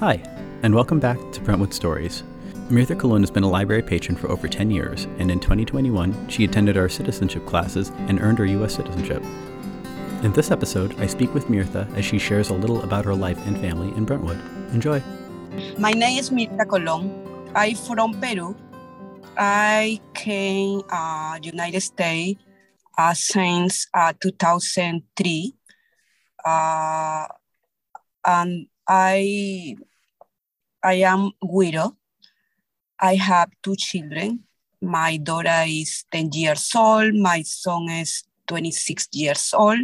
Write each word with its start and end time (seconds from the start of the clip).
Hi, 0.00 0.20
and 0.62 0.74
welcome 0.74 1.00
back 1.00 1.16
to 1.32 1.40
Brentwood 1.40 1.72
Stories. 1.72 2.22
Mirtha 2.68 3.00
Colon 3.00 3.22
has 3.22 3.30
been 3.30 3.44
a 3.44 3.48
library 3.48 3.80
patron 3.80 4.14
for 4.14 4.30
over 4.30 4.46
10 4.46 4.70
years, 4.70 5.04
and 5.18 5.30
in 5.30 5.40
2021, 5.40 6.28
she 6.28 6.44
attended 6.44 6.76
our 6.76 6.86
citizenship 6.86 7.46
classes 7.46 7.90
and 8.00 8.20
earned 8.20 8.36
her 8.36 8.44
U.S. 8.44 8.74
citizenship. 8.74 9.22
In 10.22 10.34
this 10.34 10.50
episode, 10.50 11.00
I 11.00 11.06
speak 11.06 11.32
with 11.32 11.46
Mirtha 11.46 11.90
as 11.96 12.04
she 12.04 12.18
shares 12.18 12.50
a 12.50 12.52
little 12.52 12.82
about 12.82 13.06
her 13.06 13.14
life 13.14 13.38
and 13.46 13.56
family 13.56 13.88
in 13.96 14.04
Brentwood. 14.04 14.38
Enjoy. 14.74 15.02
My 15.78 15.92
name 15.92 16.18
is 16.18 16.28
Mirtha 16.28 16.68
Colon. 16.68 17.50
I'm 17.54 17.74
from 17.74 18.20
Peru. 18.20 18.54
I 19.38 19.98
came 20.12 20.82
uh, 20.90 21.38
United 21.40 21.80
States 21.80 22.38
uh, 22.98 23.14
since 23.14 23.86
uh, 23.94 24.12
2003. 24.20 25.54
Uh, 26.44 27.26
and 28.26 28.66
I, 28.88 29.76
I 30.82 30.94
am 30.94 31.32
widow. 31.42 31.96
I 33.00 33.16
have 33.16 33.50
two 33.62 33.76
children. 33.76 34.44
My 34.80 35.16
daughter 35.16 35.64
is 35.66 36.04
10 36.12 36.32
years 36.32 36.70
old. 36.74 37.14
My 37.14 37.42
son 37.42 37.88
is 37.90 38.24
26 38.46 39.08
years 39.12 39.52
old. 39.54 39.80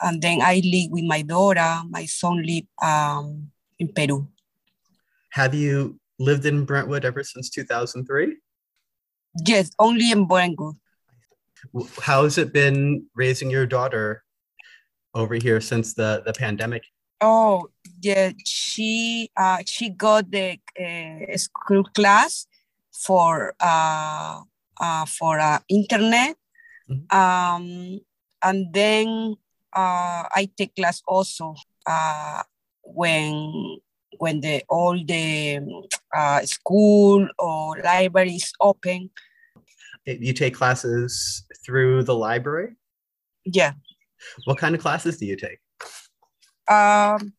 And 0.00 0.20
then 0.20 0.40
I 0.42 0.60
live 0.64 0.90
with 0.90 1.04
my 1.04 1.22
daughter. 1.22 1.82
My 1.88 2.04
son 2.06 2.42
live 2.42 2.64
um, 2.82 3.50
in 3.78 3.88
Peru. 3.88 4.28
Have 5.30 5.54
you 5.54 5.98
lived 6.18 6.46
in 6.46 6.64
Brentwood 6.64 7.04
ever 7.04 7.22
since 7.22 7.50
2003? 7.50 8.36
Yes, 9.44 9.70
only 9.78 10.10
in 10.10 10.26
Brentwood. 10.26 10.76
How 12.02 12.24
has 12.24 12.38
it 12.38 12.52
been 12.52 13.06
raising 13.14 13.50
your 13.50 13.66
daughter 13.66 14.24
over 15.14 15.34
here 15.34 15.60
since 15.60 15.94
the, 15.94 16.22
the 16.24 16.32
pandemic? 16.32 16.84
Oh, 17.20 17.68
yeah, 18.02 18.32
she 18.44 19.30
uh, 19.36 19.58
she 19.66 19.88
got 19.90 20.30
the 20.30 20.58
uh, 20.78 21.36
school 21.36 21.84
class 21.94 22.46
for 22.92 23.54
uh, 23.60 24.40
uh, 24.78 25.04
for 25.06 25.40
uh, 25.40 25.58
internet, 25.68 26.36
mm-hmm. 26.90 27.16
um, 27.16 28.00
and 28.42 28.72
then 28.72 29.36
uh, 29.74 30.28
I 30.28 30.48
take 30.56 30.76
class 30.76 31.02
also 31.06 31.54
uh, 31.86 32.42
when 32.82 33.78
when 34.18 34.40
the 34.40 34.62
all 34.68 34.96
the 35.02 35.60
uh, 36.14 36.40
school 36.44 37.28
or 37.38 37.78
library 37.82 38.36
is 38.36 38.52
open. 38.60 39.10
You 40.04 40.32
take 40.32 40.54
classes 40.54 41.44
through 41.64 42.04
the 42.04 42.14
library. 42.14 42.76
Yeah. 43.44 43.72
What 44.44 44.58
kind 44.58 44.74
of 44.74 44.80
classes 44.80 45.18
do 45.18 45.26
you 45.26 45.36
take? 45.36 45.58
Um, 46.68 47.32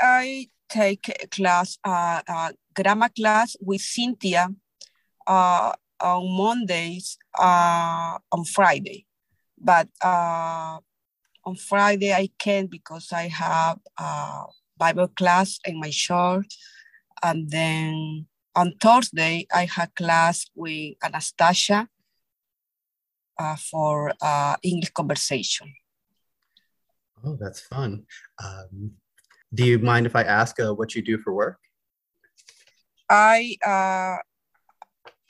I 0.00 0.48
take 0.68 1.08
a 1.08 1.26
class, 1.26 1.78
uh, 1.84 2.22
uh, 2.26 2.52
grammar 2.74 3.08
class 3.08 3.56
with 3.60 3.80
Cynthia 3.80 4.48
uh, 5.26 5.72
on 6.00 6.36
Mondays, 6.36 7.18
uh, 7.38 8.18
on 8.32 8.44
Friday. 8.44 9.06
But 9.58 9.88
uh, 10.02 10.78
on 11.44 11.56
Friday 11.56 12.12
I 12.12 12.30
can't 12.38 12.70
because 12.70 13.12
I 13.12 13.28
have 13.28 13.78
a 13.98 14.44
Bible 14.76 15.08
class 15.08 15.58
in 15.64 15.78
my 15.78 15.90
church. 15.90 16.56
And 17.22 17.50
then 17.50 18.26
on 18.54 18.74
Thursday, 18.80 19.46
I 19.52 19.66
had 19.66 19.94
class 19.94 20.46
with 20.54 20.94
Anastasia 21.02 21.88
uh, 23.38 23.56
for 23.56 24.12
uh, 24.20 24.56
English 24.62 24.90
conversation. 24.90 25.72
Oh, 27.24 27.36
that's 27.38 27.60
fun. 27.60 28.04
Um, 28.42 28.92
do 29.52 29.64
you 29.64 29.78
mind 29.78 30.06
if 30.06 30.16
I 30.16 30.22
ask 30.22 30.58
uh, 30.60 30.72
what 30.72 30.94
you 30.94 31.02
do 31.02 31.18
for 31.18 31.34
work? 31.34 31.58
I 33.08 33.56
uh, 33.66 34.18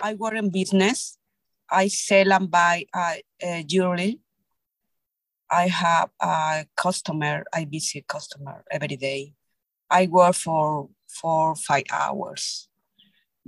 I 0.03 0.15
work 0.15 0.35
in 0.35 0.51
business. 0.51 1.17
I 1.71 1.89
sell 1.89 2.33
and 2.33 2.51
buy 2.51 2.87
uh, 2.93 3.15
uh, 3.43 3.63
jewelry. 3.63 4.21
I 5.51 5.69
have 5.69 6.11
a 6.21 6.67
customer. 6.77 7.45
I 7.53 7.65
visit 7.65 8.01
a 8.01 8.13
customer 8.13 8.65
every 8.71 8.97
day. 8.97 9.35
I 9.91 10.07
work 10.07 10.35
for 10.35 10.89
four 11.09 11.57
five 11.57 11.85
hours. 11.91 12.69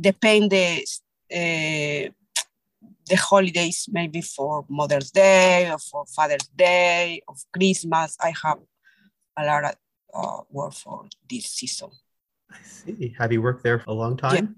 Depend 0.00 0.50
the 0.50 0.84
uh, 1.30 2.10
the 3.08 3.16
holidays, 3.16 3.88
maybe 3.90 4.20
for 4.20 4.64
Mother's 4.68 5.10
Day 5.10 5.70
or 5.70 5.78
for 5.78 6.04
Father's 6.06 6.48
Day 6.54 7.22
of 7.28 7.38
Christmas. 7.52 8.16
I 8.20 8.32
have 8.42 8.58
a 9.36 9.44
lot 9.44 9.64
of 9.64 9.74
uh, 10.14 10.42
work 10.50 10.74
for 10.74 11.06
this 11.28 11.46
season. 11.46 11.90
I 12.50 12.58
see. 12.62 13.14
Have 13.18 13.32
you 13.32 13.42
worked 13.42 13.62
there 13.62 13.78
for 13.78 13.90
a 13.90 13.94
long 13.94 14.16
time? 14.16 14.56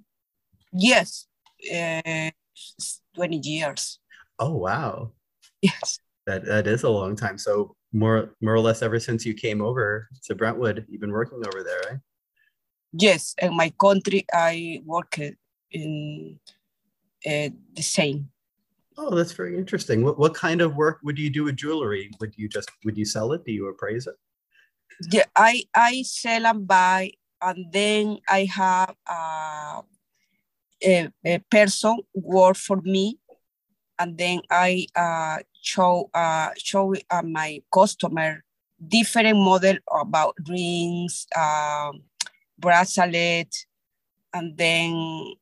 Yeah. 0.72 0.93
Yes, 0.97 1.27
uh, 1.72 2.31
20 3.15 3.41
years. 3.44 4.00
Oh, 4.38 4.56
wow. 4.56 5.12
Yes. 5.62 6.00
That, 6.26 6.44
that 6.47 6.66
is 6.66 6.82
a 6.82 6.91
long 6.91 7.15
time. 7.15 7.38
So 7.38 7.76
more, 7.93 8.34
more 8.41 8.55
or 8.55 8.61
less 8.61 8.82
ever 8.82 8.99
since 8.99 9.25
you 9.25 9.34
came 9.34 9.62
over 9.62 10.09
to 10.25 10.34
Brentwood, 10.34 10.87
you've 10.88 11.00
been 11.00 11.12
working 11.12 11.43
over 11.47 11.62
there, 11.62 11.81
right? 11.88 12.00
Yes, 12.93 13.34
in 13.41 13.56
my 13.56 13.71
country, 13.71 14.25
I 14.32 14.81
work 14.84 15.19
in 15.71 16.38
uh, 17.26 17.49
the 17.72 17.82
same. 17.82 18.31
Oh, 18.97 19.15
that's 19.15 19.32
very 19.32 19.59
interesting. 19.59 20.05
What, 20.05 20.19
what 20.19 20.34
kind 20.34 20.60
of 20.60 20.77
work 20.77 21.00
would 21.03 21.19
you 21.19 21.31
do 21.31 21.44
with 21.44 21.56
jewelry? 21.56 22.10
Would 22.21 22.34
you 22.37 22.49
just 22.49 22.71
would 22.84 22.97
you 22.97 23.05
sell 23.05 23.32
it? 23.32 23.44
Do 23.44 23.53
you 23.53 23.69
appraise 23.69 24.06
it? 24.06 24.15
Yeah, 25.10 25.25
I 25.34 25.65
I 25.75 26.03
sell 26.03 26.47
and 26.47 26.66
buy, 26.66 27.12
and 27.43 27.72
then 27.72 28.19
I 28.28 28.44
have 28.44 28.94
uh, 29.06 29.82
a, 30.82 31.09
a 31.25 31.38
person 31.50 31.99
work 32.15 32.56
for 32.56 32.81
me, 32.82 33.19
and 33.99 34.16
then 34.16 34.43
I 34.50 34.87
uh, 34.94 35.38
show 35.61 36.11
uh, 36.15 36.50
show 36.56 36.94
uh, 37.11 37.22
my 37.22 37.62
customer 37.72 38.44
different 38.87 39.38
model 39.38 39.76
about 39.91 40.37
rings, 40.49 41.26
uh, 41.34 41.91
bracelet, 42.59 43.50
and 44.32 44.56
then 44.56 45.34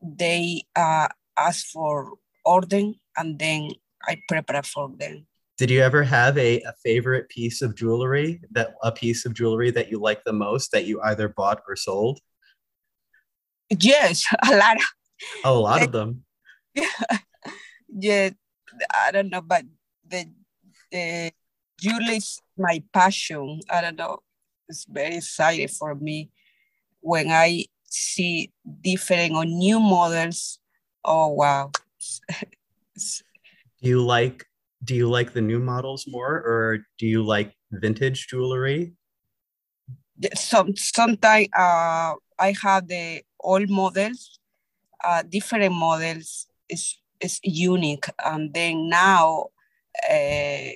they 0.00 0.62
uh, 0.74 1.08
ask 1.36 1.66
for 1.66 2.14
order 2.44 2.92
and 3.16 3.38
then 3.38 3.70
I 4.06 4.20
prepare 4.28 4.62
for 4.62 4.90
them. 4.98 5.26
Did 5.58 5.70
you 5.70 5.82
ever 5.82 6.02
have 6.02 6.38
a, 6.38 6.60
a 6.62 6.72
favorite 6.82 7.28
piece 7.28 7.60
of 7.60 7.74
jewelry 7.76 8.40
that 8.52 8.74
a 8.82 8.90
piece 8.90 9.26
of 9.26 9.34
jewelry 9.34 9.70
that 9.72 9.90
you 9.90 10.00
like 10.00 10.24
the 10.24 10.32
most 10.32 10.72
that 10.72 10.86
you 10.86 11.02
either 11.02 11.28
bought 11.28 11.60
or 11.68 11.76
sold? 11.76 12.18
Yes, 13.68 14.24
a 14.50 14.56
lot. 14.56 14.76
Of, 14.76 14.82
oh, 15.44 15.58
a 15.58 15.60
lot 15.60 15.82
of 15.82 15.92
them. 15.92 16.24
Yeah, 16.74 16.86
yeah. 17.88 18.30
I 18.88 19.10
don't 19.12 19.28
know, 19.28 19.42
but 19.42 19.64
the 20.06 20.32
the 20.90 21.32
jewelry 21.78 22.16
is 22.16 22.40
my 22.56 22.82
passion. 22.92 23.60
I 23.68 23.82
don't 23.82 23.96
know. 23.96 24.20
It's 24.66 24.86
very 24.88 25.16
exciting 25.16 25.68
for 25.68 25.94
me 25.94 26.30
when 27.00 27.30
I 27.30 27.66
see 27.84 28.50
different 28.80 29.34
or 29.34 29.44
new 29.44 29.78
models. 29.78 30.58
Oh 31.04 31.28
wow! 31.28 31.70
do 33.82 33.88
you 33.88 34.02
like 34.02 34.44
do 34.82 34.94
you 34.94 35.08
like 35.08 35.32
the 35.32 35.40
new 35.40 35.58
models 35.58 36.06
more 36.08 36.34
or 36.34 36.78
do 36.98 37.06
you 37.06 37.22
like 37.22 37.54
vintage 37.70 38.28
jewelry? 38.28 38.94
Some 40.34 40.76
sometimes 40.76 41.48
uh, 41.56 42.14
i 42.38 42.54
have 42.62 42.88
the 42.88 43.22
old 43.40 43.68
models 43.68 44.40
uh, 45.04 45.22
different 45.22 45.72
models. 45.74 46.46
Is 46.68 46.98
is 47.20 47.40
unique. 47.42 48.06
And 48.24 48.54
then 48.54 48.88
now 48.88 49.46
uh, 50.08 50.70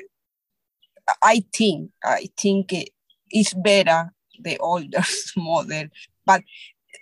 i 1.22 1.44
think 1.52 1.90
i 2.02 2.28
think 2.36 2.72
it 2.72 2.90
is 3.30 3.54
better 3.54 4.12
the 4.42 4.58
older 4.58 5.04
model. 5.36 5.86
But 6.26 6.42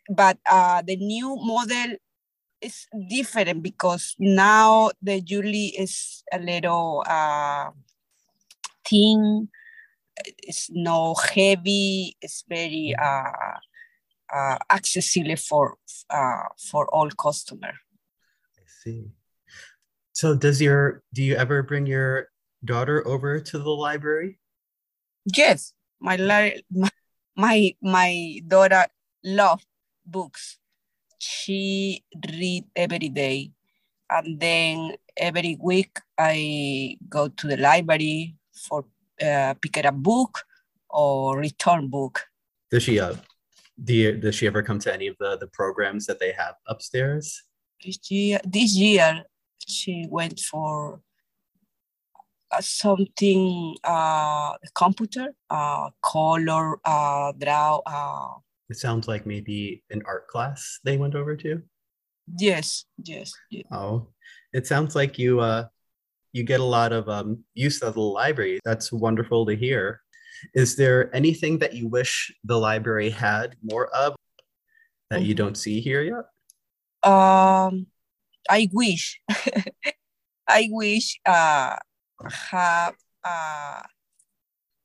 but 0.09 0.39
uh, 0.51 0.83
the 0.83 0.97
new 0.97 1.37
model 1.37 1.97
it's 2.63 2.87
different 3.11 3.63
because 3.63 4.15
now 4.19 4.91
the 5.03 5.21
Julie 5.21 5.75
is 5.77 6.23
a 6.33 6.39
little 6.39 7.05
uh, 7.07 7.71
thin. 8.87 9.49
It's 10.39 10.71
no 10.71 11.15
heavy. 11.15 12.17
It's 12.23 12.45
very 12.49 12.95
uh, 12.95 13.59
uh, 14.33 14.59
accessible 14.71 15.37
for 15.37 15.77
uh, 16.09 16.47
for 16.71 16.87
all 16.95 17.11
customer. 17.11 17.75
I 18.57 18.65
see. 18.83 19.11
So, 20.13 20.37
does 20.37 20.63
your 20.63 21.03
do 21.13 21.23
you 21.23 21.35
ever 21.35 21.63
bring 21.63 21.87
your 21.87 22.29
daughter 22.65 23.07
over 23.07 23.41
to 23.41 23.59
the 23.59 23.71
library? 23.71 24.39
Yes, 25.27 25.75
my 25.99 26.17
my 27.37 27.75
my 27.83 28.41
daughter 28.47 28.87
love 29.25 29.67
books 30.07 30.59
she 31.23 32.05
read 32.35 32.65
every 32.75 33.09
day. 33.09 33.53
And 34.11 34.41
then 34.41 34.97
every 35.17 35.57
week 35.61 35.99
I 36.19 36.99
go 37.09 37.29
to 37.29 37.47
the 37.47 37.57
library 37.57 38.35
for 38.53 38.85
uh, 39.23 39.55
pick 39.61 39.79
up 39.79 39.85
a 39.87 39.93
book 39.93 40.43
or 40.91 41.39
return 41.39 41.89
book. 41.89 42.27
Does 42.71 42.83
she 42.83 42.99
uh, 42.99 43.15
Do 43.83 43.95
you, 43.95 44.17
does 44.19 44.35
she 44.35 44.47
ever 44.47 44.63
come 44.63 44.79
to 44.81 44.93
any 44.93 45.07
of 45.07 45.17
the 45.19 45.37
the 45.39 45.47
programs 45.47 46.07
that 46.07 46.19
they 46.19 46.33
have 46.33 46.55
upstairs? 46.67 47.43
This 47.83 48.11
year, 48.11 48.41
this 48.45 48.75
year 48.75 49.25
she 49.67 50.07
went 50.11 50.41
for 50.41 51.01
uh, 52.51 52.61
something 52.61 53.77
uh 53.85 54.53
computer 54.75 55.35
uh 55.49 55.89
color 56.03 56.77
uh 56.85 57.33
draw 57.33 57.81
uh 57.87 58.35
it 58.71 58.77
sounds 58.77 59.09
like 59.09 59.27
maybe 59.27 59.83
an 59.91 60.03
art 60.07 60.29
class 60.29 60.81
they 60.85 60.97
went 60.97 61.15
over 61.15 61.37
to. 61.37 61.63
Yes 62.39 62.85
yes, 63.03 63.33
yes. 63.51 63.65
oh 63.73 64.09
it 64.53 64.67
sounds 64.67 64.95
like 64.95 65.19
you 65.19 65.41
uh 65.41 65.65
you 66.33 66.43
get 66.43 66.61
a 66.61 66.65
lot 66.65 66.93
of 66.93 67.09
um, 67.11 67.45
use 67.53 67.83
of 67.83 67.93
the 67.95 68.01
library. 68.01 68.59
That's 68.65 68.91
wonderful 68.91 69.45
to 69.47 69.55
hear. 69.55 70.01
Is 70.55 70.77
there 70.77 71.15
anything 71.15 71.59
that 71.59 71.75
you 71.75 71.89
wish 71.89 72.35
the 72.45 72.59
library 72.59 73.11
had 73.11 73.55
more 73.63 73.89
of 73.89 74.17
that 75.11 75.19
mm-hmm. 75.19 75.27
you 75.27 75.35
don't 75.35 75.57
see 75.57 75.81
here 75.81 76.03
yet? 76.03 77.11
Um 77.11 77.87
i 78.49 78.69
wish. 78.73 79.21
I 80.49 80.69
wish 80.71 81.21
uh 81.25 81.77
have 82.31 82.95
uh, 83.25 83.83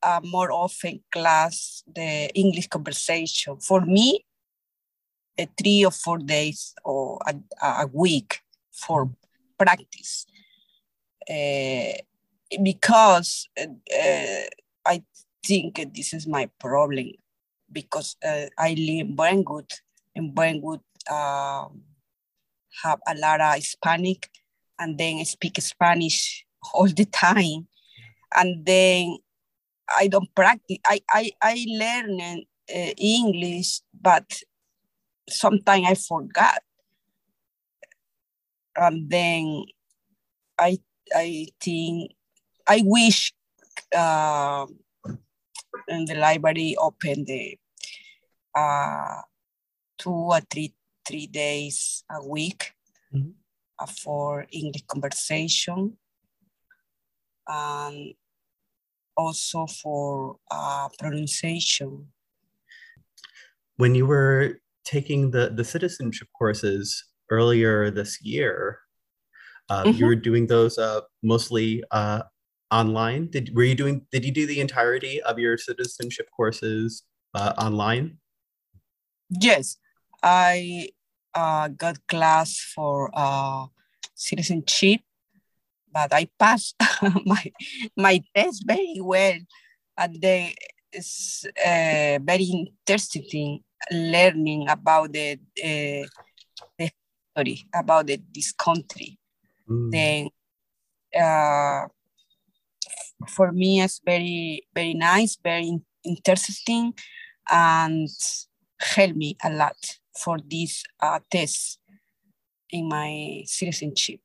a 0.02 0.20
more 0.22 0.52
often 0.52 1.00
class 1.10 1.82
the 1.86 2.30
English 2.34 2.68
conversation. 2.68 3.56
For 3.60 3.80
me, 3.80 4.24
a 5.38 5.48
three 5.56 5.84
or 5.84 5.90
four 5.90 6.18
days 6.18 6.74
or 6.84 7.18
a, 7.26 7.34
a 7.62 7.86
week 7.92 8.40
for 8.72 9.10
practice. 9.58 10.26
Uh, 11.28 11.92
because 12.62 13.48
uh, 13.60 13.66
I 14.86 15.02
think 15.44 15.94
this 15.94 16.12
is 16.12 16.26
my 16.26 16.48
problem 16.58 17.12
because 17.70 18.16
uh, 18.24 18.46
I 18.58 18.70
live 18.70 19.06
in 19.06 19.16
Brentwood 19.16 19.70
and 20.16 20.34
Brentwood 20.34 20.80
um, 21.10 21.82
have 22.82 23.00
a 23.06 23.14
lot 23.14 23.40
of 23.40 23.54
Hispanic 23.56 24.30
and 24.78 24.96
then 24.96 25.18
I 25.18 25.24
speak 25.24 25.60
Spanish 25.60 26.44
all 26.72 26.88
the 26.88 27.04
time 27.04 27.68
and 28.34 28.64
then 28.64 29.18
i 29.96 30.08
don't 30.08 30.34
practice 30.34 30.78
i 30.86 31.00
i, 31.10 31.30
I 31.42 31.66
learn 31.68 32.20
uh, 32.20 32.92
english 32.96 33.80
but 34.00 34.42
sometimes 35.28 35.86
i 35.88 35.94
forgot 35.94 36.62
and 38.76 39.10
then 39.10 39.64
i 40.58 40.78
i 41.14 41.46
think 41.60 42.12
i 42.66 42.82
wish 42.84 43.32
uh, 43.94 44.66
in 45.88 46.04
the 46.04 46.14
library 46.14 46.76
open 46.78 47.24
the 47.24 47.58
uh, 48.54 49.22
two 49.96 50.10
or 50.10 50.40
three 50.50 50.74
three 51.06 51.26
days 51.26 52.04
a 52.10 52.24
week 52.26 52.72
mm-hmm. 53.14 53.32
for 54.02 54.46
english 54.50 54.84
conversation 54.86 55.96
and 57.46 58.14
also 59.18 59.66
for 59.66 60.36
uh, 60.50 60.88
pronunciation. 60.98 62.06
When 63.76 63.94
you 63.94 64.06
were 64.06 64.60
taking 64.84 65.32
the, 65.32 65.50
the 65.50 65.64
citizenship 65.64 66.28
courses 66.38 67.04
earlier 67.30 67.90
this 67.90 68.22
year, 68.22 68.78
uh, 69.68 69.84
mm-hmm. 69.84 69.98
you 69.98 70.06
were 70.06 70.14
doing 70.14 70.46
those 70.46 70.78
uh, 70.78 71.02
mostly 71.22 71.84
uh, 71.90 72.22
online. 72.70 73.28
Did 73.30 73.54
were 73.54 73.64
you 73.64 73.74
doing? 73.74 74.06
Did 74.10 74.24
you 74.24 74.32
do 74.32 74.46
the 74.46 74.60
entirety 74.60 75.20
of 75.22 75.38
your 75.38 75.58
citizenship 75.58 76.28
courses 76.34 77.02
uh, 77.34 77.52
online? 77.58 78.18
Yes, 79.28 79.76
I 80.22 80.88
uh, 81.34 81.68
got 81.68 81.98
class 82.06 82.56
for 82.74 83.10
citizenship 84.14 85.00
but 85.92 86.12
I 86.12 86.28
passed 86.38 86.76
my 87.24 87.52
my 87.96 88.22
test 88.34 88.64
very 88.66 89.00
well, 89.00 89.38
and 89.96 90.20
then 90.20 90.52
it's 90.92 91.44
uh, 91.44 92.18
very 92.22 92.66
interesting 92.86 93.60
learning 93.90 94.68
about 94.68 95.12
the 95.12 95.38
uh, 95.58 96.06
the 96.78 96.90
history 96.90 97.68
about 97.74 98.06
the, 98.06 98.20
this 98.34 98.52
country. 98.52 99.18
Mm. 99.68 99.90
Then, 99.92 100.28
uh, 101.14 101.88
for 103.28 103.52
me, 103.52 103.80
it's 103.80 104.00
very 104.04 104.66
very 104.74 104.94
nice, 104.94 105.36
very 105.42 105.80
interesting, 106.04 106.94
and 107.50 108.08
helped 108.80 109.16
me 109.16 109.36
a 109.44 109.50
lot 109.50 109.76
for 110.16 110.38
this 110.44 110.84
uh, 111.00 111.20
test 111.30 111.78
in 112.70 112.88
my 112.88 113.42
citizenship 113.46 114.20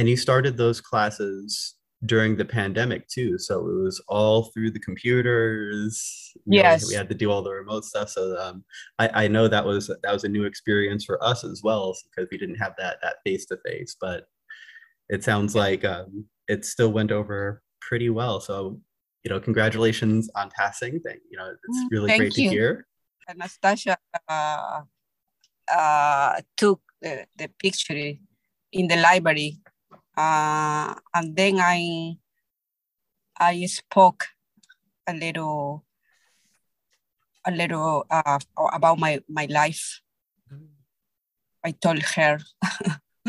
and 0.00 0.08
you 0.08 0.16
started 0.16 0.56
those 0.56 0.80
classes 0.80 1.74
during 2.06 2.34
the 2.34 2.44
pandemic 2.46 3.06
too. 3.08 3.38
So 3.38 3.58
it 3.58 3.82
was 3.82 4.02
all 4.08 4.44
through 4.44 4.70
the 4.70 4.80
computers. 4.80 6.32
Yes. 6.46 6.88
we 6.88 6.94
had 6.94 7.10
to 7.10 7.14
do 7.14 7.30
all 7.30 7.42
the 7.42 7.50
remote 7.50 7.84
stuff. 7.84 8.08
So 8.08 8.34
um, 8.40 8.64
I, 8.98 9.24
I 9.24 9.28
know 9.28 9.46
that 9.46 9.62
was 9.62 9.88
that 9.88 10.10
was 10.10 10.24
a 10.24 10.28
new 10.28 10.44
experience 10.44 11.04
for 11.04 11.22
us 11.22 11.44
as 11.44 11.60
well 11.62 11.94
because 12.04 12.30
we 12.32 12.38
didn't 12.38 12.54
have 12.54 12.72
that 12.78 12.96
that 13.02 13.16
face 13.26 13.44
to 13.46 13.58
face 13.62 13.94
but 14.00 14.24
it 15.10 15.22
sounds 15.22 15.54
like 15.54 15.84
um, 15.84 16.24
it 16.48 16.64
still 16.64 16.92
went 16.92 17.12
over 17.12 17.62
pretty 17.82 18.08
well. 18.08 18.40
So 18.40 18.80
you 19.22 19.28
know 19.28 19.38
congratulations 19.38 20.30
on 20.34 20.50
passing 20.58 20.98
thing. 21.00 21.18
You 21.30 21.36
know 21.36 21.50
it's 21.50 21.78
mm, 21.78 21.88
really 21.90 22.08
Thank 22.08 22.20
great 22.20 22.38
you. 22.38 22.48
to 22.48 22.56
hear. 22.56 22.86
Anastasia 23.28 23.98
uh, 24.26 24.80
uh, 25.70 26.40
took 26.56 26.80
the, 27.02 27.26
the 27.36 27.48
picture 27.60 28.14
in 28.72 28.88
the 28.88 28.96
library 28.96 29.60
uh, 30.20 30.94
and 31.14 31.32
then 31.32 31.56
I 31.60 32.16
I 33.40 33.64
spoke 33.64 34.28
a 35.08 35.14
little 35.14 35.84
a 37.46 37.50
little 37.50 38.04
uh, 38.10 38.38
about 38.72 38.98
my 38.98 39.20
my 39.28 39.46
life. 39.48 40.04
I 41.64 41.72
told 41.72 42.00
her, 42.16 42.40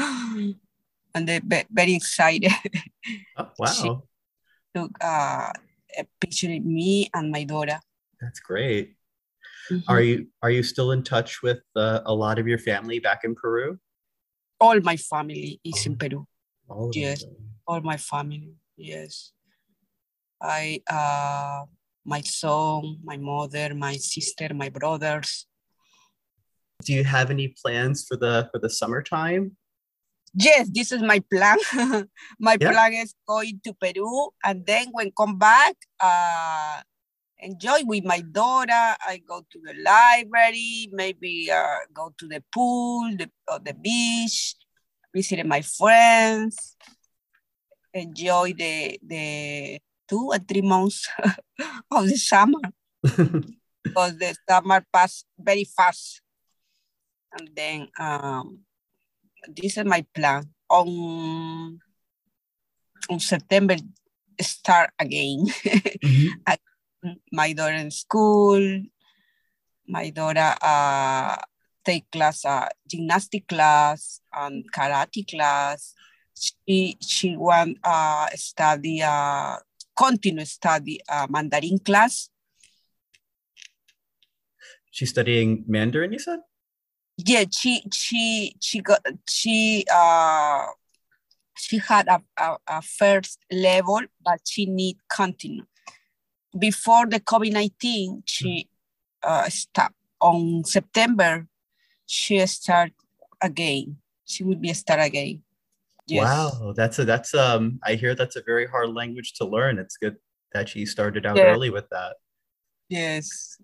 and 1.15 1.27
they 1.27 1.39
very 1.71 1.95
excited. 1.95 2.51
Oh, 3.37 3.51
wow! 3.59 3.67
She 3.71 3.89
took 4.75 4.91
uh, 5.03 5.51
a 5.97 6.03
picture 6.19 6.51
of 6.51 6.63
me 6.63 7.09
and 7.13 7.31
my 7.31 7.43
daughter. 7.43 7.79
That's 8.19 8.39
great. 8.39 8.95
Mm-hmm. 9.69 9.91
Are 9.91 10.01
you 10.01 10.27
are 10.43 10.51
you 10.51 10.63
still 10.63 10.91
in 10.91 11.03
touch 11.03 11.43
with 11.43 11.63
uh, 11.75 12.01
a 12.05 12.13
lot 12.13 12.39
of 12.39 12.47
your 12.47 12.59
family 12.59 12.99
back 12.99 13.23
in 13.23 13.35
Peru? 13.35 13.79
All 14.59 14.79
my 14.79 14.95
family 14.95 15.59
is 15.63 15.87
oh. 15.87 15.91
in 15.91 15.97
Peru. 15.97 16.27
All 16.71 16.89
yes, 16.93 17.25
all 17.67 17.81
my 17.81 17.97
family. 17.97 18.55
Yes, 18.77 19.33
I, 20.41 20.81
uh, 20.89 21.65
my 22.05 22.21
son, 22.21 22.97
my 23.03 23.17
mother, 23.17 23.75
my 23.75 23.97
sister, 23.97 24.53
my 24.53 24.69
brothers. 24.69 25.47
Do 26.85 26.93
you 26.93 27.03
have 27.03 27.29
any 27.29 27.53
plans 27.61 28.05
for 28.07 28.15
the 28.15 28.47
for 28.51 28.59
the 28.59 28.69
summertime? 28.69 29.57
Yes, 30.33 30.69
this 30.71 30.93
is 30.93 31.03
my 31.03 31.19
plan. 31.31 31.57
my 32.39 32.57
yeah. 32.59 32.71
plan 32.71 32.93
is 32.93 33.13
going 33.27 33.59
to 33.65 33.73
Peru, 33.73 34.29
and 34.43 34.65
then 34.65 34.87
when 34.93 35.11
come 35.11 35.37
back, 35.37 35.75
uh, 35.99 36.79
enjoy 37.39 37.83
with 37.83 38.05
my 38.05 38.21
daughter. 38.21 38.95
I 39.03 39.21
go 39.27 39.43
to 39.43 39.59
the 39.59 39.75
library, 39.83 40.87
maybe 40.93 41.51
uh, 41.51 41.83
go 41.93 42.13
to 42.17 42.27
the 42.29 42.41
pool, 42.53 43.11
the, 43.17 43.29
or 43.51 43.59
the 43.59 43.73
beach, 43.73 44.55
visited 45.13 45.45
my 45.45 45.61
friends, 45.61 46.75
enjoy 47.93 48.53
the 48.53 48.99
the 49.03 49.79
two 50.07 50.31
or 50.31 50.39
three 50.39 50.61
months 50.63 51.07
of 51.91 52.07
the 52.07 52.17
summer 52.17 52.59
because 53.83 54.17
the 54.17 54.35
summer 54.47 54.85
passed 54.91 55.25
very 55.39 55.63
fast. 55.63 56.21
And 57.31 57.49
then 57.55 57.87
um, 57.99 58.59
this 59.47 59.77
is 59.77 59.85
my 59.85 60.05
plan. 60.13 60.43
On 60.69 61.79
on 63.09 63.19
September, 63.19 63.75
start 64.39 64.91
again. 64.99 65.47
mm-hmm. 65.47 66.55
my 67.31 67.51
daughter 67.53 67.75
in 67.75 67.91
school. 67.91 68.59
My 69.87 70.09
daughter 70.11 70.55
uh, 70.61 71.35
take 71.83 72.09
class, 72.11 72.45
uh, 72.45 72.67
gymnastic 72.87 73.47
class 73.47 74.21
and 74.33 74.65
karate 74.71 75.27
class. 75.29 75.93
She 76.35 76.97
she 77.01 77.37
want 77.37 77.77
uh, 77.83 78.27
study 78.35 79.01
uh, 79.03 79.57
continue 79.95 80.45
study 80.45 81.01
uh, 81.07 81.27
Mandarin 81.29 81.79
class. 81.79 82.29
She's 84.91 85.09
studying 85.09 85.63
Mandarin, 85.67 86.11
you 86.13 86.19
said? 86.19 86.39
Yeah, 87.17 87.45
she 87.51 87.83
she 87.93 88.55
she 88.59 88.81
got 88.81 89.05
she 89.29 89.85
uh 89.93 90.65
she 91.57 91.77
had 91.77 92.07
a, 92.07 92.21
a, 92.37 92.57
a 92.67 92.81
first 92.81 93.39
level, 93.51 94.01
but 94.23 94.39
she 94.47 94.65
need 94.65 94.97
continue. 95.07 95.65
Before 96.57 97.05
the 97.05 97.19
COVID 97.19 97.53
nineteen, 97.53 98.23
she 98.25 98.67
uh, 99.23 99.47
stop 99.49 99.93
on 100.19 100.63
September. 100.63 101.47
She 102.11 102.45
start 102.45 102.91
again. 103.41 103.95
She 104.25 104.43
would 104.43 104.59
be 104.59 104.69
a 104.69 104.75
start 104.75 104.99
again. 104.99 105.43
Yes. 106.07 106.25
Wow, 106.25 106.73
that's 106.75 106.99
a 106.99 107.05
that's 107.05 107.33
um. 107.33 107.79
I 107.85 107.95
hear 107.95 108.15
that's 108.15 108.35
a 108.35 108.43
very 108.43 108.67
hard 108.67 108.89
language 108.89 109.31
to 109.35 109.45
learn. 109.45 109.79
It's 109.79 109.95
good 109.95 110.17
that 110.51 110.67
she 110.67 110.85
started 110.85 111.25
out 111.25 111.37
yeah. 111.37 111.53
early 111.53 111.69
with 111.69 111.87
that. 111.89 112.17
Yes, 112.89 113.57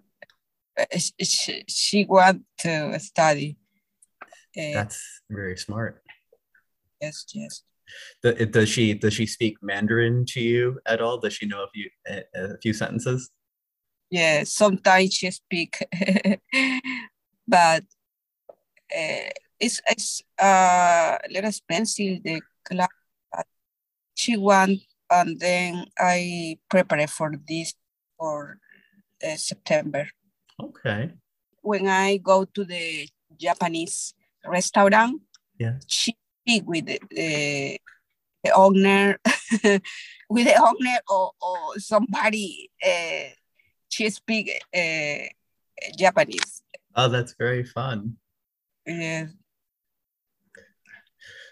uh, 0.80 0.86
she, 0.98 1.66
she 1.68 2.06
want 2.06 2.44
to 2.60 2.98
study. 3.02 3.58
Uh, 4.58 4.72
that's 4.80 5.04
very 5.30 5.58
smart. 5.58 6.02
Yes, 7.02 7.26
yes. 7.34 7.64
The, 8.24 8.46
does 8.46 8.70
she 8.70 8.94
does 8.94 9.14
she 9.14 9.26
speak 9.26 9.58
Mandarin 9.62 10.24
to 10.30 10.40
you 10.40 10.80
at 10.86 11.02
all? 11.02 11.18
Does 11.18 11.34
she 11.34 11.48
know 11.48 11.66
a 11.66 11.70
few 11.74 11.90
a, 12.08 12.24
a 12.34 12.58
few 12.60 12.72
sentences? 12.72 13.30
Yeah, 14.10 14.46
sometimes 14.46 15.16
she 15.16 15.32
speak, 15.32 15.86
but 17.46 17.84
uh, 18.96 19.30
it's 19.60 19.82
it's 19.90 20.22
uh 20.40 21.18
little 21.30 21.50
expensive 21.50 22.24
the 22.24 22.42
class. 22.64 22.90
She 24.16 24.36
want 24.38 24.82
and 25.10 25.40
then 25.40 25.86
I 25.98 26.60
prepare 26.70 27.08
for 27.08 27.32
this 27.48 27.74
for 28.18 28.60
uh, 29.24 29.36
September. 29.36 30.08
Okay. 30.62 31.14
When 31.62 31.88
I 31.88 32.18
go 32.18 32.46
to 32.46 32.64
the 32.66 33.08
Japanese 33.40 34.14
restaurant, 34.46 35.22
yeah, 35.58 35.80
she 35.88 36.16
speak 36.42 36.68
with 36.68 36.86
the, 36.86 37.00
the, 37.12 37.78
the 38.44 38.52
owner, 38.52 39.20
with 40.30 40.46
the 40.46 40.56
owner 40.56 41.00
or, 41.10 41.32
or 41.42 41.80
somebody. 41.80 42.70
Uh, 42.84 43.34
she 43.90 44.10
speak 44.10 44.52
uh, 44.76 45.28
Japanese. 45.98 46.64
Oh, 46.96 47.08
that's 47.08 47.34
very 47.38 47.64
fun. 47.64 48.18
Yeah. 48.88 49.28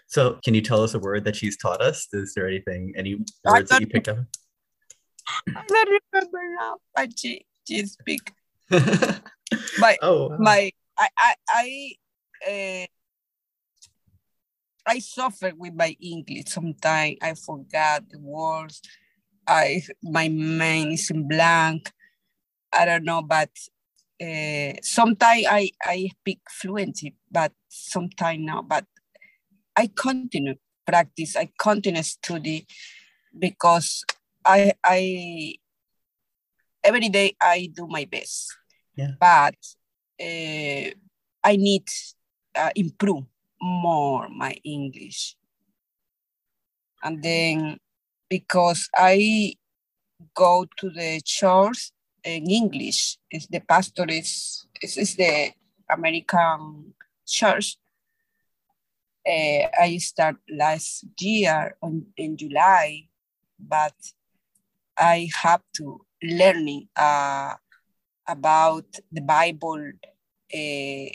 So, 0.08 0.38
can 0.44 0.54
you 0.54 0.62
tell 0.62 0.82
us 0.82 0.94
a 0.94 0.98
word 0.98 1.24
that 1.24 1.36
she's 1.36 1.56
taught 1.56 1.82
us? 1.82 2.08
Is 2.12 2.32
there 2.34 2.48
anything, 2.48 2.94
any 2.96 3.16
words 3.44 3.70
that 3.70 3.80
you 3.80 3.86
picked 3.86 4.08
up? 4.08 4.18
I 5.48 5.62
don't 5.68 6.00
remember 6.12 6.38
now, 6.58 6.76
but 6.94 7.18
she, 7.18 7.44
she 7.68 7.84
speak. 7.86 8.32
my, 8.70 9.96
oh, 10.02 10.28
wow. 10.28 10.36
my, 10.38 10.70
I, 10.96 11.08
I, 11.18 11.34
I, 11.48 11.92
uh, 12.48 12.86
I 14.86 15.00
suffer 15.00 15.52
with 15.56 15.74
my 15.74 15.96
English. 16.00 16.44
Sometimes 16.46 17.16
I 17.20 17.34
forgot 17.34 18.08
the 18.08 18.20
words. 18.20 18.80
I 19.46 19.82
my 20.02 20.28
mind 20.28 20.92
is 20.92 21.10
in 21.10 21.26
blank. 21.26 21.92
I 22.72 22.84
don't 22.84 23.04
know, 23.04 23.22
but 23.22 23.50
uh, 24.20 24.72
sometimes 24.82 25.46
I, 25.48 25.70
I 25.82 26.08
speak 26.20 26.40
fluently, 26.50 27.14
but 27.30 27.52
sometimes 27.68 28.40
now. 28.44 28.62
But 28.62 28.84
I 29.76 29.90
continue 29.94 30.54
practice. 30.86 31.36
I 31.36 31.50
continue 31.58 32.02
study 32.02 32.66
because 33.38 34.04
I 34.44 34.72
I 34.82 35.56
every 36.82 37.08
day 37.08 37.36
I 37.40 37.68
do 37.72 37.86
my 37.86 38.04
best. 38.04 38.56
Yeah. 38.96 39.12
But 39.20 39.56
uh, 40.20 40.90
I 41.44 41.56
need 41.56 41.84
uh, 42.54 42.70
improve 42.74 43.24
more 43.60 44.28
my 44.28 44.56
English. 44.64 45.36
And 47.02 47.22
then 47.22 47.78
because 48.28 48.88
I 48.94 49.54
go 50.34 50.66
to 50.78 50.90
the 50.90 51.20
church 51.24 51.92
in 52.26 52.50
English, 52.50 53.18
is 53.30 53.46
the 53.46 53.60
pastor 53.60 54.06
is, 54.08 54.66
is, 54.82 54.96
is 54.96 55.16
the 55.16 55.52
American 55.88 56.92
church. 57.26 57.76
Uh, 59.26 59.66
I 59.80 59.96
start 59.98 60.36
last 60.50 61.04
year 61.20 61.76
on, 61.82 62.06
in 62.16 62.36
July, 62.36 63.08
but 63.58 63.94
I 64.98 65.28
have 65.42 65.62
to 65.76 66.04
learning 66.22 66.88
uh, 66.96 67.54
about 68.26 68.86
the 69.10 69.20
Bible 69.20 69.92
uh, 70.54 71.08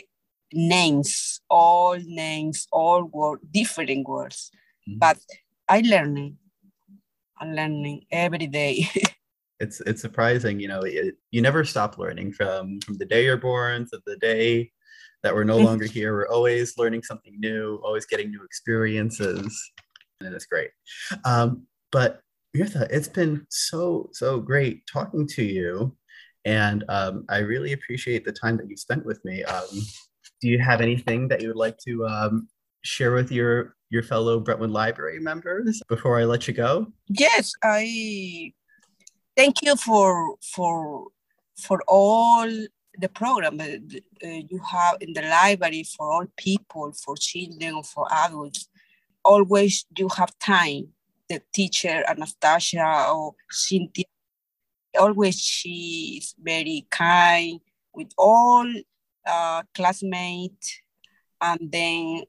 names, 0.52 1.40
all 1.48 1.96
names, 1.98 2.66
all 2.72 3.04
word, 3.04 3.40
different 3.50 4.08
words. 4.08 4.50
Mm-hmm. 4.88 4.98
But 4.98 5.18
I 5.68 5.80
learning, 5.80 6.38
I'm 7.38 7.52
learning 7.54 8.06
every 8.10 8.46
day. 8.46 8.88
it's 9.62 9.80
it's 9.82 10.02
surprising, 10.02 10.60
you 10.60 10.68
know. 10.68 10.80
It, 10.80 11.14
you 11.30 11.40
never 11.40 11.64
stop 11.64 11.96
learning 11.96 12.32
from 12.32 12.80
from 12.80 12.98
the 12.98 13.06
day 13.06 13.24
you're 13.24 13.36
born 13.36 13.86
to 13.92 14.00
the 14.04 14.16
day 14.16 14.72
that 15.22 15.34
we're 15.34 15.44
no 15.44 15.56
mm-hmm. 15.56 15.66
longer 15.66 15.86
here. 15.86 16.12
We're 16.12 16.28
always 16.28 16.76
learning 16.76 17.04
something 17.04 17.38
new, 17.38 17.80
always 17.84 18.04
getting 18.04 18.30
new 18.30 18.44
experiences, 18.44 19.72
and 20.20 20.34
it's 20.34 20.46
great. 20.46 20.70
Um, 21.24 21.66
but 21.92 22.20
Mirtha, 22.56 22.88
it's 22.90 23.08
been 23.08 23.46
so 23.48 24.10
so 24.12 24.40
great 24.40 24.82
talking 24.92 25.26
to 25.28 25.44
you, 25.44 25.96
and 26.44 26.84
um, 26.88 27.24
I 27.28 27.38
really 27.38 27.72
appreciate 27.72 28.24
the 28.24 28.32
time 28.32 28.56
that 28.56 28.68
you 28.68 28.76
spent 28.76 29.06
with 29.06 29.24
me. 29.24 29.44
Um, 29.44 29.68
do 30.40 30.48
you 30.48 30.58
have 30.58 30.80
anything 30.80 31.28
that 31.28 31.40
you 31.40 31.48
would 31.48 31.56
like 31.56 31.78
to 31.86 32.04
um, 32.06 32.48
share 32.82 33.12
with 33.12 33.30
your 33.30 33.76
your 33.90 34.02
fellow 34.02 34.40
Brentwood 34.40 34.70
Library 34.70 35.20
members 35.20 35.80
before 35.88 36.18
I 36.18 36.24
let 36.24 36.48
you 36.48 36.54
go? 36.54 36.88
Yes, 37.08 37.52
I 37.62 38.52
thank 39.36 39.62
you 39.62 39.76
for 39.76 40.36
for 40.42 41.08
for 41.56 41.82
all 41.86 42.48
the 42.98 43.08
program 43.08 43.60
uh, 43.60 43.66
you 44.26 44.60
have 44.70 44.96
in 45.00 45.12
the 45.12 45.22
library 45.22 45.82
for 45.84 46.10
all 46.10 46.26
people, 46.36 46.92
for 46.92 47.16
children, 47.16 47.82
for 47.82 48.06
adults. 48.12 48.68
Always 49.24 49.86
you 49.96 50.08
have 50.16 50.38
time. 50.38 50.88
The 51.28 51.40
teacher 51.52 52.04
Anastasia 52.08 53.06
or 53.10 53.34
Cynthia, 53.50 54.04
always 54.98 55.40
she 55.40 56.18
is 56.20 56.34
very 56.38 56.86
kind 56.90 57.60
with 57.94 58.12
all 58.18 58.70
uh, 59.26 59.62
classmates, 59.74 60.80
and 61.40 61.72
then 61.72 62.24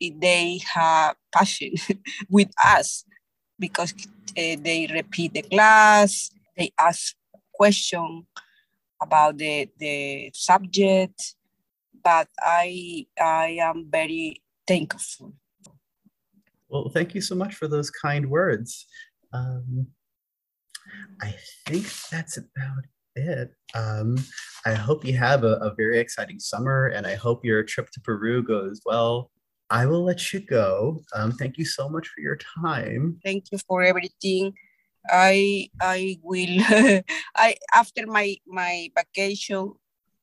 they 0.00 0.60
have 0.72 1.16
passion 1.32 1.72
with 2.30 2.50
us 2.64 3.04
because 3.58 3.92
uh, 4.30 4.56
they 4.60 4.88
repeat 4.92 5.34
the 5.34 5.42
class, 5.42 6.30
they 6.56 6.72
ask 6.78 7.14
question 7.52 8.26
about 9.00 9.38
the, 9.38 9.68
the 9.78 10.30
subject, 10.34 11.34
but 12.02 12.28
I, 12.40 13.06
I 13.20 13.58
am 13.60 13.88
very 13.90 14.42
thankful. 14.66 15.34
Well, 16.68 16.90
thank 16.92 17.14
you 17.14 17.20
so 17.20 17.34
much 17.34 17.54
for 17.54 17.68
those 17.68 17.90
kind 17.90 18.28
words. 18.28 18.86
Um, 19.32 19.86
I 21.22 21.34
think 21.66 21.86
that's 22.10 22.36
about 22.36 22.84
it. 23.14 23.52
Um, 23.74 24.16
I 24.64 24.74
hope 24.74 25.04
you 25.04 25.16
have 25.16 25.44
a, 25.44 25.54
a 25.56 25.74
very 25.74 25.98
exciting 25.98 26.38
summer 26.38 26.86
and 26.86 27.06
I 27.06 27.14
hope 27.14 27.44
your 27.44 27.62
trip 27.62 27.90
to 27.90 28.00
Peru 28.00 28.42
goes 28.42 28.80
well. 28.84 29.30
I 29.70 29.86
will 29.86 30.04
let 30.04 30.32
you 30.32 30.40
go. 30.40 31.00
Um, 31.14 31.32
thank 31.32 31.58
you 31.58 31.64
so 31.64 31.88
much 31.88 32.08
for 32.08 32.20
your 32.20 32.38
time. 32.62 33.18
Thank 33.24 33.46
you 33.50 33.58
for 33.66 33.82
everything. 33.82 34.54
I 35.10 35.68
I 35.80 36.18
will 36.22 36.60
I 37.36 37.56
after 37.74 38.06
my 38.06 38.36
my 38.46 38.90
vacation 38.96 39.72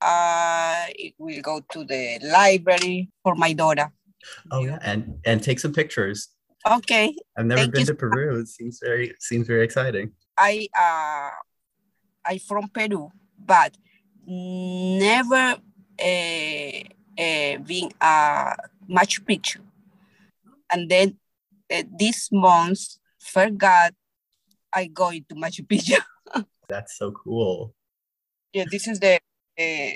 I 0.02 1.14
will 1.18 1.42
go 1.42 1.62
to 1.72 1.84
the 1.86 2.20
library 2.22 3.10
for 3.24 3.36
my 3.36 3.54
daughter. 3.54 3.92
Oh 4.52 4.64
yeah, 4.64 4.80
and 4.82 5.20
and 5.26 5.42
take 5.42 5.60
some 5.60 5.74
pictures. 5.74 6.30
Okay. 6.66 7.16
I've 7.38 7.46
never 7.46 7.62
Thank 7.62 7.76
been 7.76 7.86
to 7.86 7.96
Peru. 7.96 8.40
It 8.40 8.48
seems 8.48 8.80
very 8.82 9.16
seems 9.20 9.48
very 9.48 9.64
exciting. 9.64 10.12
I 10.38 10.68
uh 10.78 11.32
I 12.26 12.38
from 12.38 12.68
Peru, 12.70 13.12
but 13.38 13.76
never 14.26 15.58
uh, 16.00 16.80
uh, 17.20 17.58
been 17.60 17.92
a 18.00 18.56
Machu 18.90 19.20
Picchu. 19.22 19.60
And 20.72 20.90
then 20.90 21.18
uh, 21.72 21.84
this 22.00 22.30
month, 22.32 22.98
forgot 23.20 23.94
I 24.74 24.88
go 24.88 25.10
into 25.10 25.36
Machu 25.36 25.66
Picchu. 25.68 26.00
That's 26.70 26.98
so 26.98 27.12
cool. 27.12 27.76
Yeah, 28.54 28.66
this 28.70 28.88
is 28.88 29.00
the 29.00 29.20
uh, 29.60 29.96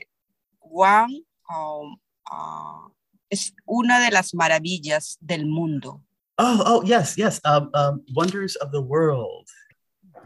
one. 0.60 1.22
Um, 1.54 1.96
uh, 2.30 2.90
es 3.32 3.54
una 3.68 4.00
de 4.06 4.12
las 4.12 4.34
maravillas 4.34 5.18
del 5.26 5.46
mundo. 5.46 6.02
Oh, 6.38 6.64
oh, 6.66 6.84
yes, 6.84 7.18
yes. 7.18 7.40
Um, 7.46 7.70
um, 7.74 8.04
wonders 8.14 8.56
of 8.58 8.72
the 8.72 8.82
world. 8.82 9.48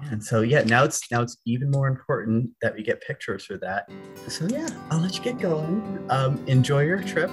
And 0.10 0.24
so 0.24 0.42
yeah, 0.42 0.64
now 0.64 0.84
it's 0.84 1.12
now 1.12 1.22
it's 1.22 1.38
even 1.46 1.70
more 1.70 1.88
important 1.88 2.50
that 2.62 2.74
we 2.74 2.82
get 2.82 3.02
pictures 3.02 3.46
for 3.46 3.58
that. 3.58 3.90
So 4.28 4.48
yeah, 4.48 4.68
I'll 4.90 5.00
let 5.00 5.16
you 5.16 5.24
get 5.24 5.40
going. 5.40 6.06
Um, 6.10 6.44
enjoy 6.48 6.86
your 6.86 7.04
trip. 7.04 7.30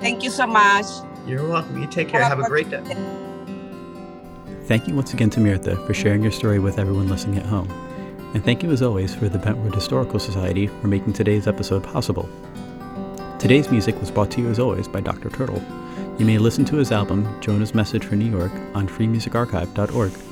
Thank 0.00 0.22
you 0.22 0.30
so 0.30 0.46
much. 0.46 0.86
You're 1.26 1.46
welcome. 1.46 1.80
You 1.80 1.86
take 1.86 2.08
care. 2.08 2.22
Have, 2.22 2.38
Have 2.38 2.40
a 2.40 2.48
great 2.48 2.70
day. 2.70 2.82
Thank 4.66 4.88
you 4.88 4.96
once 4.96 5.14
again 5.14 5.30
to 5.30 5.38
Mirtha 5.38 5.86
for 5.86 5.94
sharing 5.94 6.24
your 6.24 6.32
story 6.32 6.58
with 6.58 6.80
everyone 6.80 7.08
listening 7.08 7.38
at 7.38 7.46
home. 7.46 7.70
And 8.34 8.44
thank 8.44 8.64
you 8.64 8.72
as 8.72 8.82
always 8.82 9.14
for 9.14 9.28
the 9.28 9.38
Brentwood 9.38 9.72
Historical 9.72 10.18
Society 10.18 10.66
for 10.66 10.88
making 10.88 11.12
today's 11.12 11.46
episode 11.46 11.84
possible. 11.84 12.28
Today's 13.38 13.70
music 13.70 13.98
was 14.00 14.10
brought 14.10 14.32
to 14.32 14.40
you 14.40 14.48
as 14.48 14.58
always 14.58 14.88
by 14.88 15.00
Dr. 15.00 15.30
Turtle. 15.30 15.62
You 16.18 16.26
may 16.26 16.38
listen 16.38 16.64
to 16.64 16.76
his 16.76 16.90
album, 16.90 17.40
Jonah's 17.40 17.76
Message 17.76 18.06
for 18.06 18.16
New 18.16 18.28
York, 18.28 18.50
on 18.74 18.88
freemusicarchive.org 18.88 20.25